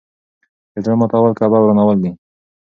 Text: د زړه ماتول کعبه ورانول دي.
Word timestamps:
د 0.73 0.75
زړه 0.83 0.95
ماتول 0.99 1.31
کعبه 1.39 1.57
ورانول 1.61 1.97
دي. 2.03 2.11